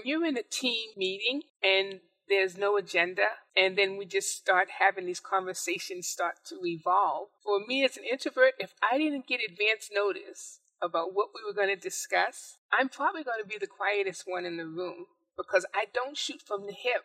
[0.00, 4.68] when you're in a team meeting and there's no agenda and then we just start
[4.78, 9.40] having these conversations start to evolve for me as an introvert if i didn't get
[9.46, 13.66] advance notice about what we were going to discuss i'm probably going to be the
[13.66, 17.04] quietest one in the room because i don't shoot from the hip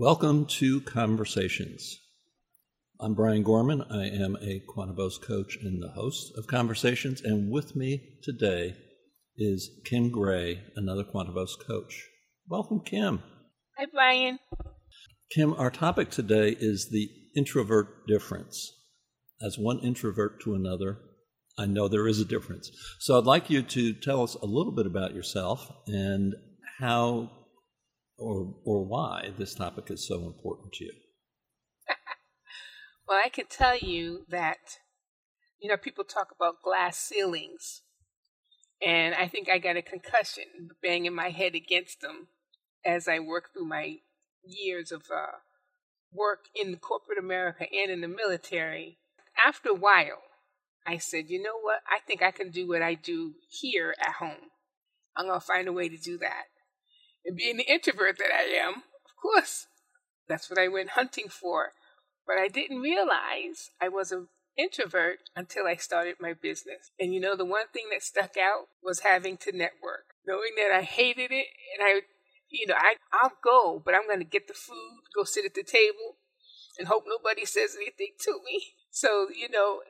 [0.00, 1.98] Welcome to Conversations.
[2.98, 3.82] I'm Brian Gorman.
[3.82, 7.20] I am a Quantuvos coach and the host of Conversations.
[7.20, 8.76] And with me today
[9.36, 12.08] is Kim Gray, another Quantuvos coach.
[12.48, 13.22] Welcome, Kim.
[13.76, 14.38] hi brian
[15.30, 18.72] Kim, our topic today is the introvert difference.
[19.42, 20.96] As one introvert to another,
[21.58, 22.70] I know there is a difference.
[23.00, 26.32] So I'd like you to tell us a little bit about yourself and
[26.78, 27.32] how
[28.20, 30.92] or, or why this topic is so important to you.
[33.08, 34.78] well i can tell you that
[35.60, 37.82] you know people talk about glass ceilings
[38.84, 42.28] and i think i got a concussion banging my head against them
[42.84, 43.96] as i worked through my
[44.44, 45.38] years of uh,
[46.12, 48.98] work in corporate america and in the military.
[49.44, 50.22] After a while
[50.86, 51.80] i said you know what?
[51.88, 54.50] I think i can do what i do here at home.
[55.16, 56.44] I'm going to find a way to do that
[57.24, 59.66] and being the introvert that I am, of course,
[60.28, 61.72] that's what I went hunting for.
[62.26, 66.90] But I didn't realize I was an introvert until I started my business.
[66.98, 70.74] And you know, the one thing that stuck out was having to network, knowing that
[70.74, 72.02] I hated it and I,
[72.48, 75.54] you know, I, I'll go, but I'm going to get the food, go sit at
[75.54, 76.16] the table,
[76.78, 78.74] and hope nobody says anything to me.
[78.90, 79.80] So, you know,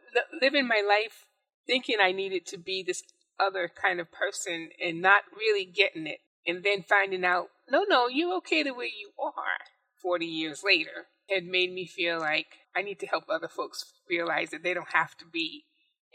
[0.41, 1.27] living my life
[1.67, 3.03] thinking I needed to be this
[3.39, 8.09] other kind of person and not really getting it and then finding out, no, no,
[8.09, 9.65] you're okay the way you are
[10.03, 14.51] 40 years later had made me feel like I need to help other folks realize
[14.51, 15.65] that they don't have to be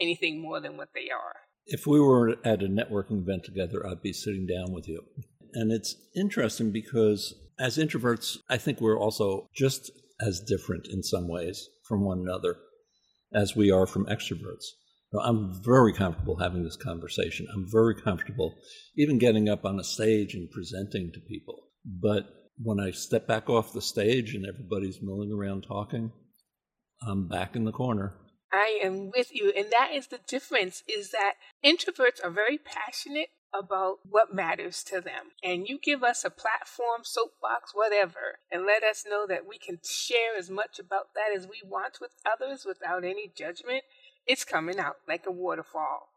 [0.00, 1.36] anything more than what they are.
[1.66, 5.02] If we were at a networking event together, I'd be sitting down with you.
[5.54, 11.28] And it's interesting because as introverts, I think we're also just as different in some
[11.28, 12.56] ways from one another
[13.32, 14.64] as we are from extroverts.
[15.20, 17.46] I'm very comfortable having this conversation.
[17.54, 18.56] I'm very comfortable
[18.96, 21.68] even getting up on a stage and presenting to people.
[21.84, 22.26] But
[22.58, 26.12] when I step back off the stage and everybody's milling around talking,
[27.06, 28.14] I'm back in the corner.
[28.52, 29.52] I am with you.
[29.56, 31.34] And that is the difference is that
[31.64, 35.32] introverts are very passionate about what matters to them.
[35.42, 39.78] And you give us a platform, soapbox, whatever, and let us know that we can
[39.84, 43.84] share as much about that as we want with others without any judgment
[44.26, 46.08] it's coming out like a waterfall.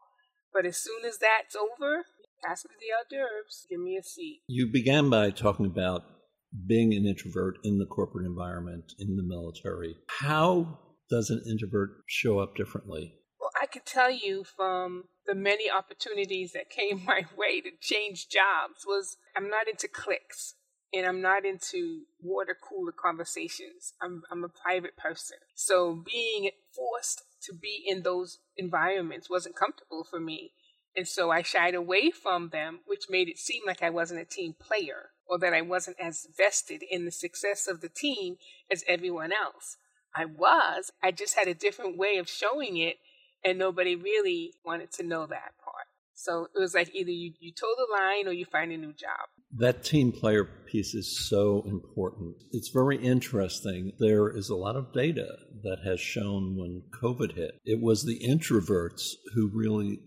[0.52, 2.04] But as soon as that's over,
[2.42, 4.42] pass me the hors d'oeuvres, give me a seat.
[4.48, 6.02] You began by talking about
[6.66, 9.96] being an introvert in the corporate environment, in the military.
[10.08, 13.14] How does an introvert show up differently?
[13.40, 18.28] Well, I can tell you from the many opportunities that came my way to change
[18.28, 20.54] jobs was I'm not into cliques
[20.92, 23.94] and I'm not into water cooler conversations.
[24.02, 25.36] I'm I'm a private person.
[25.54, 30.52] So being forced to be in those environments wasn't comfortable for me.
[30.96, 34.24] And so I shied away from them, which made it seem like I wasn't a
[34.24, 38.36] team player or that I wasn't as vested in the success of the team
[38.70, 39.76] as everyone else.
[40.14, 42.96] I was, I just had a different way of showing it,
[43.44, 45.86] and nobody really wanted to know that part.
[46.14, 48.92] So it was like either you, you toe the line or you find a new
[48.92, 49.28] job.
[49.56, 52.36] That team player piece is so important.
[52.52, 53.92] It's very interesting.
[53.98, 55.26] There is a lot of data
[55.62, 59.98] that has shown when COVID hit, it was the introverts who really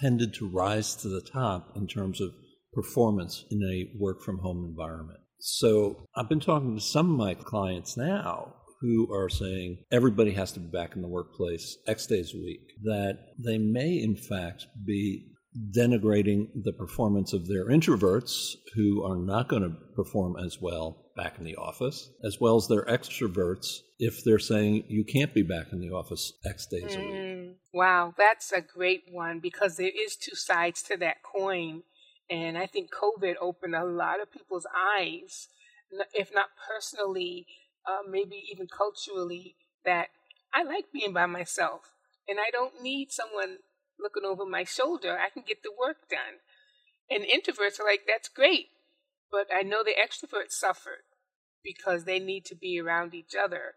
[0.00, 2.30] tended to rise to the top in terms of
[2.72, 5.18] performance in a work from home environment.
[5.38, 10.52] So I've been talking to some of my clients now who are saying everybody has
[10.52, 14.66] to be back in the workplace X days a week, that they may in fact
[14.84, 21.10] be denigrating the performance of their introverts who are not going to perform as well
[21.14, 25.42] back in the office, as well as their extroverts if they're saying you can't be
[25.42, 26.96] back in the office X days mm.
[26.96, 27.14] a week.
[27.14, 27.54] Mm.
[27.74, 31.82] Wow, that's a great one because there is two sides to that coin.
[32.30, 34.66] And I think COVID opened a lot of people's
[34.98, 35.48] eyes,
[36.14, 37.46] if not personally,
[37.86, 40.08] uh, maybe even culturally, that
[40.54, 41.92] I like being by myself
[42.28, 43.58] and I don't need someone
[43.98, 45.18] looking over my shoulder.
[45.18, 46.40] I can get the work done.
[47.10, 48.68] And introverts are like, that's great.
[49.30, 51.04] But I know the extroverts suffered
[51.64, 53.74] because they need to be around each other.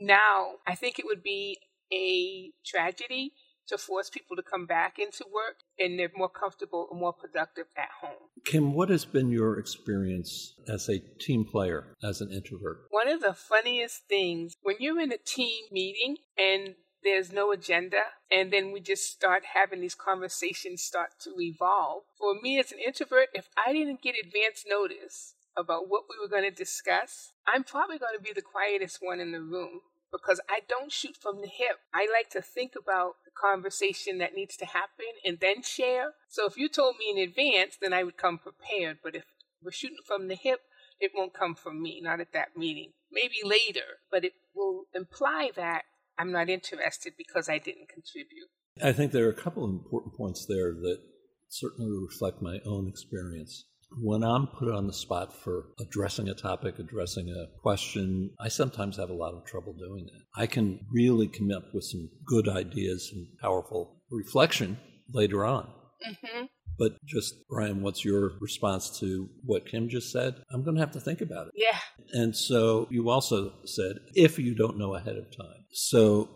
[0.00, 1.58] Now, I think it would be
[1.92, 3.32] a tragedy
[3.68, 7.66] to force people to come back into work and they're more comfortable and more productive
[7.76, 8.28] at home.
[8.44, 12.78] Kim, what has been your experience as a team player, as an introvert?
[12.90, 18.02] One of the funniest things when you're in a team meeting and there's no agenda
[18.30, 22.02] and then we just start having these conversations start to evolve.
[22.18, 26.28] For me as an introvert, if I didn't get advance notice about what we were
[26.28, 29.80] going to discuss, I'm probably going to be the quietest one in the room
[30.12, 31.78] because I don't shoot from the hip.
[31.94, 36.12] I like to think about the conversation that needs to happen and then share.
[36.28, 38.98] So if you told me in advance, then I would come prepared.
[39.02, 39.24] But if
[39.62, 40.60] we're shooting from the hip,
[41.00, 42.92] it won't come from me, not at that meeting.
[43.12, 45.82] Maybe later, but it will imply that
[46.18, 48.48] I'm not interested because I didn't contribute.
[48.82, 50.98] I think there are a couple of important points there that
[51.48, 53.64] certainly reflect my own experience.
[53.98, 58.96] When I'm put on the spot for addressing a topic, addressing a question, I sometimes
[58.96, 60.40] have a lot of trouble doing that.
[60.42, 64.78] I can really come up with some good ideas and powerful reflection
[65.12, 65.68] later on.
[66.06, 66.46] Mm-hmm.
[66.78, 70.36] But just, Brian, what's your response to what Kim just said?
[70.52, 71.52] I'm going to have to think about it.
[71.56, 71.78] Yeah.
[72.12, 75.64] And so you also said, if you don't know ahead of time.
[75.72, 76.28] So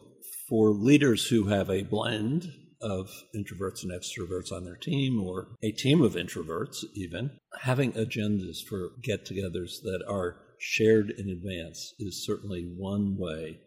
[0.48, 2.52] for leaders who have a blend
[2.82, 8.56] of introverts and extroverts on their team, or a team of introverts, even, having agendas
[8.66, 13.58] for get togethers that are shared in advance is certainly one way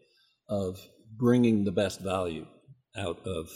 [0.49, 0.79] of
[1.15, 2.45] bringing the best value
[2.97, 3.47] out of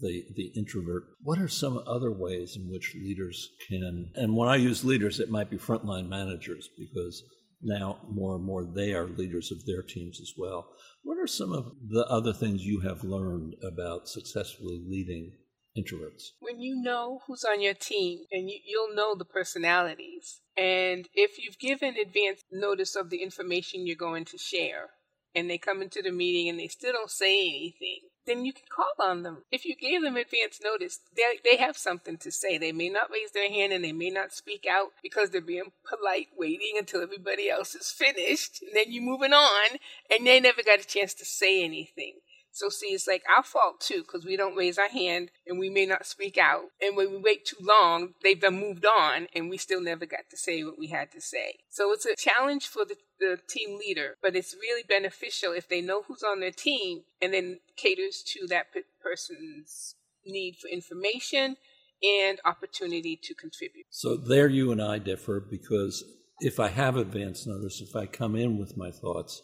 [0.00, 1.04] the, the introvert.
[1.22, 5.30] What are some other ways in which leaders can, and when I use leaders, it
[5.30, 7.22] might be frontline managers because
[7.62, 10.68] now more and more they are leaders of their teams as well.
[11.02, 15.32] What are some of the other things you have learned about successfully leading
[15.76, 16.30] introverts?
[16.40, 18.58] When you know who's on your team and you,
[18.88, 24.24] will know the personalities, and if you've given advance notice of the information you're going
[24.26, 24.90] to share,
[25.34, 28.64] and they come into the meeting and they still don't say anything, then you can
[28.68, 29.44] call on them.
[29.50, 32.58] If you gave them advance notice, they, they have something to say.
[32.58, 35.72] They may not raise their hand and they may not speak out because they're being
[35.88, 38.62] polite, waiting until everybody else is finished.
[38.62, 39.78] And then you're moving on
[40.10, 42.14] and they never got a chance to say anything.
[42.56, 45.68] So see, it's like our fault too, because we don't raise our hand and we
[45.68, 46.62] may not speak out.
[46.80, 50.30] And when we wait too long, they've been moved on and we still never got
[50.30, 51.58] to say what we had to say.
[51.68, 55.82] So it's a challenge for the, the team leader, but it's really beneficial if they
[55.82, 58.68] know who's on their team and then caters to that
[59.02, 59.94] person's
[60.24, 61.56] need for information
[62.02, 63.84] and opportunity to contribute.
[63.90, 66.02] So there you and I differ because
[66.40, 69.42] if I have advance notice, if I come in with my thoughts,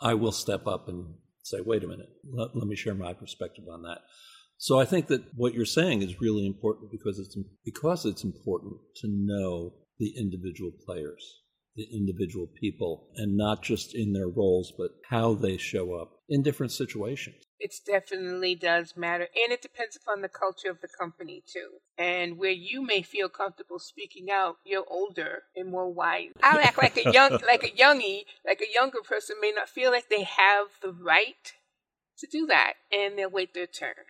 [0.00, 3.64] I will step up and say, wait a minute, let, let me share my perspective
[3.70, 3.98] on that.
[4.58, 8.74] So I think that what you're saying is really important because it's because it's important
[8.96, 11.40] to know the individual players,
[11.80, 16.42] the individual people, and not just in their roles, but how they show up in
[16.42, 17.36] different situations.
[17.58, 21.68] It definitely does matter, and it depends upon the culture of the company too.
[21.96, 26.32] And where you may feel comfortable speaking out, you're older and more wise.
[26.42, 29.90] I'll act like a young, like a youngie, like a younger person may not feel
[29.90, 31.52] like they have the right
[32.18, 34.04] to do that, and they'll wait their turn.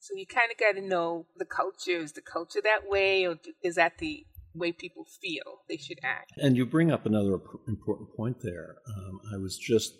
[0.00, 1.92] So you kind of got to know the culture.
[1.92, 4.26] Is the culture that way, or is that the
[4.58, 6.32] way people feel they should act?
[6.36, 8.76] And you bring up another important point there.
[8.96, 9.94] Um, I was just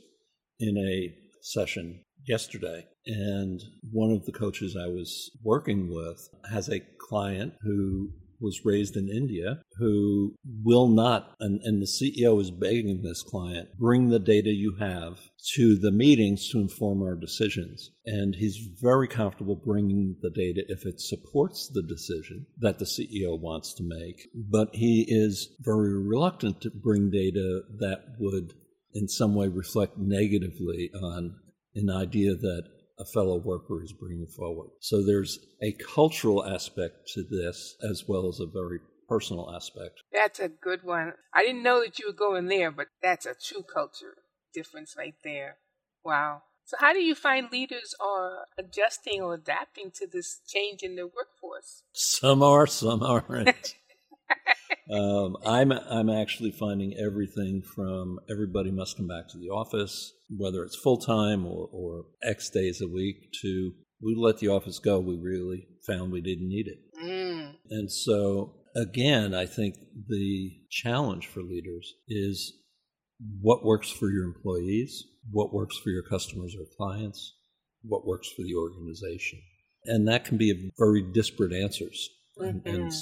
[0.59, 6.81] in a session yesterday, and one of the coaches I was working with has a
[7.09, 13.03] client who was raised in India who will not, and, and, the CEO is begging
[13.03, 15.19] this client, bring the data you have
[15.55, 17.91] to the meetings to inform our decisions.
[18.05, 23.39] And he's very comfortable bringing the data if it supports the decision that the CEO
[23.39, 24.29] wants to make.
[24.35, 28.53] But he is very reluctant to bring data that would
[28.95, 31.37] in some way reflect negatively on
[31.75, 32.65] an idea that
[32.99, 34.71] a fellow worker is bringing forward.
[34.81, 40.03] So there's a cultural aspect to this as well as a very personal aspect.
[40.13, 41.13] That's a good one.
[41.33, 44.17] I didn't know that you were going there, but that's a true culture
[44.53, 45.57] difference right there.
[46.05, 46.43] Wow.
[46.65, 51.07] So how do you find leaders are adjusting or adapting to this change in their
[51.07, 51.85] workforce?
[51.93, 53.77] Some are, some aren't.
[54.93, 60.63] um, I'm I'm actually finding everything from everybody must come back to the office, whether
[60.65, 65.01] it's full time or, or X days a week, to we let the office go,
[65.01, 66.79] we really found we didn't need it.
[67.03, 67.55] Mm.
[67.71, 69.77] And so, again, I think
[70.09, 72.53] the challenge for leaders is
[73.41, 77.35] what works for your employees, what works for your customers or clients,
[77.83, 79.41] what works for the organization.
[79.85, 82.11] And that can be very disparate answers.
[82.39, 82.69] Mm-hmm.
[82.69, 82.93] And,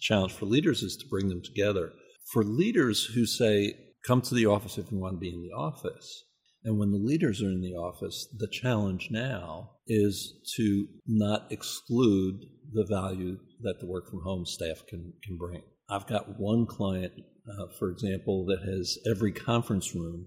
[0.00, 1.92] challenge for leaders is to bring them together.
[2.32, 3.74] For leaders who say,
[4.06, 6.24] come to the office if you want to be in the office,
[6.64, 12.40] and when the leaders are in the office, the challenge now is to not exclude
[12.72, 15.62] the value that the work from home staff can, can bring.
[15.88, 17.12] I've got one client,
[17.48, 20.26] uh, for example, that has every conference room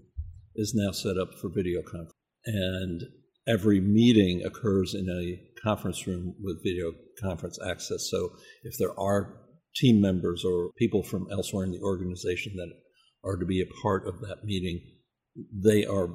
[0.54, 2.12] is now set up for video conference.
[2.44, 3.02] And
[3.48, 8.08] every meeting occurs in a conference room with video conference access.
[8.10, 8.30] So
[8.62, 9.34] if there are
[9.74, 12.72] team members or people from elsewhere in the organization that
[13.24, 14.80] are to be a part of that meeting,
[15.52, 16.08] they are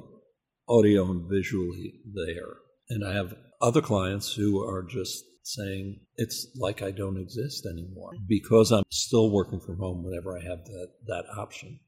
[0.68, 2.54] audio and visually there.
[2.88, 8.12] And I have other clients who are just saying it's like I don't exist anymore
[8.26, 11.80] because I'm still working from home whenever I have that, that option.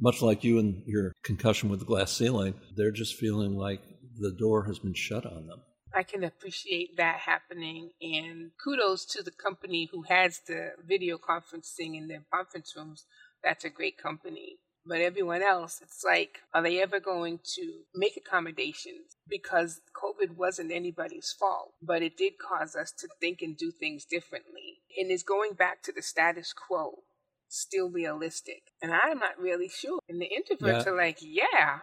[0.00, 3.80] Much like you and your concussion with the glass ceiling, they're just feeling like
[4.18, 5.60] the door has been shut on them.
[5.94, 7.90] I can appreciate that happening.
[8.02, 13.06] And kudos to the company who has the video conferencing in their conference rooms.
[13.42, 14.58] That's a great company.
[14.86, 19.16] But everyone else, it's like, are they ever going to make accommodations?
[19.26, 24.04] Because COVID wasn't anybody's fault, but it did cause us to think and do things
[24.04, 24.80] differently.
[24.98, 27.04] And is going back to the status quo
[27.48, 28.62] still realistic?
[28.82, 30.00] And I'm not really sure.
[30.06, 30.92] And the introverts yeah.
[30.92, 31.78] are like, yeah.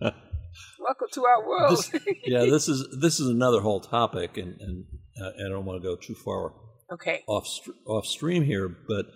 [0.78, 1.76] Welcome to our world.
[1.76, 4.84] This, yeah, this is this is another whole topic, and and
[5.22, 6.52] uh, I don't want to go too far
[6.92, 7.46] okay off
[7.86, 9.06] off stream here, but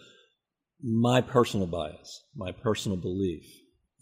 [0.83, 3.45] my personal bias, my personal belief,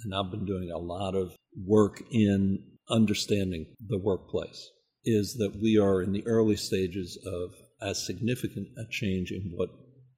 [0.05, 2.59] and I've been doing a lot of work in
[2.91, 4.71] understanding the workplace,
[5.05, 9.71] is that we are in the early stages of as significant a change in what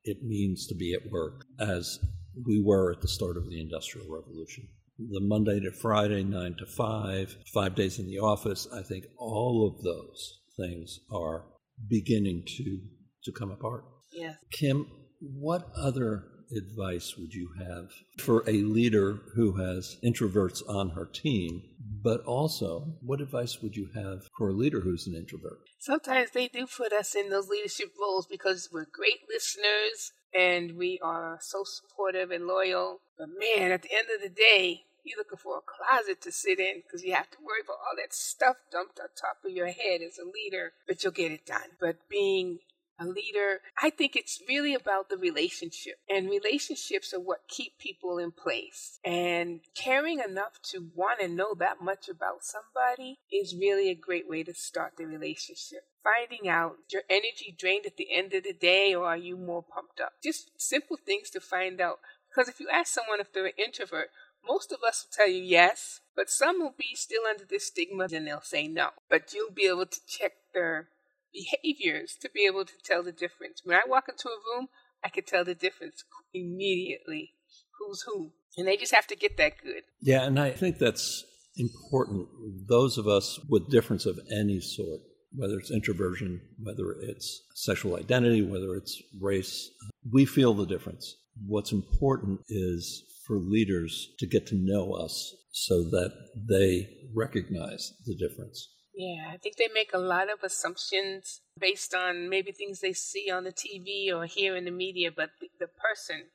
[0.05, 1.99] it means to be at work as
[2.47, 6.67] we were at the start of the Industrial Revolution the Monday to Friday, nine to
[6.67, 11.45] five, five days in the office, I think all of those things are
[11.89, 12.81] beginning to
[13.25, 13.85] to come apart.
[14.13, 14.37] Yes.
[14.53, 14.87] Kim,
[15.21, 16.25] what other
[16.55, 21.63] advice would you have for a leader who has introverts on her team?
[22.03, 25.59] But also, what advice would you have for a leader who's an introvert?
[25.79, 30.99] Sometimes they do put us in those leadership roles because we're great listeners and we
[31.03, 33.01] are so supportive and loyal.
[33.19, 36.59] But man, at the end of the day, you're looking for a closet to sit
[36.59, 39.67] in because you have to worry about all that stuff dumped on top of your
[39.67, 41.77] head as a leader, but you'll get it done.
[41.79, 42.61] But being
[42.99, 45.97] a leader, I think it's really about the relationship.
[46.09, 48.99] And relationships are what keep people in place.
[49.05, 54.29] And caring enough to want to know that much about somebody is really a great
[54.29, 55.81] way to start the relationship.
[56.03, 59.63] Finding out your energy drained at the end of the day or are you more
[59.63, 60.13] pumped up?
[60.23, 61.99] Just simple things to find out.
[62.29, 64.09] Because if you ask someone if they're an introvert,
[64.47, 68.07] most of us will tell you yes, but some will be still under this stigma
[68.13, 68.91] and they'll say no.
[69.09, 70.89] But you'll be able to check their
[71.35, 73.61] behaviors to be able to tell the difference.
[73.65, 74.69] When I walk into a room,
[75.05, 77.33] I can tell the difference immediately
[77.79, 78.33] who's who.
[78.57, 79.83] And they just have to get that good.
[80.01, 81.25] Yeah, and I think that's
[81.57, 82.29] important.
[82.69, 85.01] Those of us with difference of any sort,
[85.37, 89.71] whether it's introversion, whether it's sexual identity, whether it's race,
[90.11, 91.17] we feel the difference.
[91.47, 98.15] What's important is for leaders to get to know us so that they recognize the
[98.15, 98.69] difference.
[98.97, 103.31] Yeah, I think they make a lot of assumptions based on maybe things they see
[103.31, 106.27] on the TV or hear in the media, but the, the person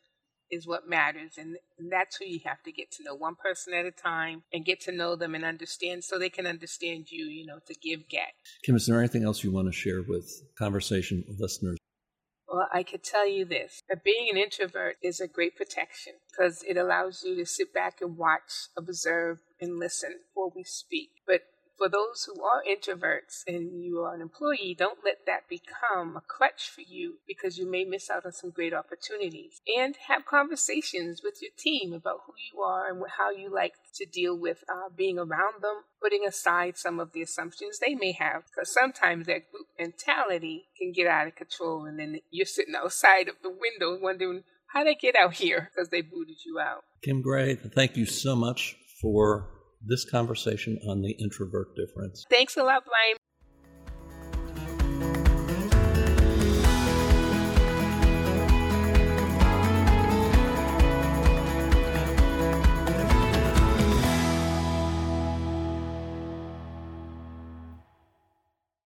[0.51, 1.37] is what matters.
[1.37, 4.43] And, and that's who you have to get to know one person at a time
[4.51, 7.73] and get to know them and understand so they can understand you, you know, to
[7.73, 8.33] give get.
[8.63, 11.77] Kim, is there anything else you want to share with conversation listeners?
[12.47, 16.63] Well, I could tell you this that being an introvert is a great protection because
[16.67, 21.09] it allows you to sit back and watch, observe, and listen before we speak.
[21.27, 21.41] But
[21.79, 26.21] for those who are introverts and you are an employee, don't let that become a
[26.21, 29.62] crutch for you because you may miss out on some great opportunities.
[29.65, 34.05] And have conversations with your team about who you are and how you like to
[34.05, 38.43] deal with uh, being around them, putting aside some of the assumptions they may have.
[38.43, 43.29] Because sometimes that group mentality can get out of control, and then you're sitting outside
[43.29, 44.43] of the window wondering,
[44.74, 45.71] how did I get out here?
[45.74, 46.83] Because they booted you out.
[47.01, 52.25] Kim Gray, thank you so much for this conversation on the introvert difference.
[52.29, 53.17] Thanks a lot, Brian.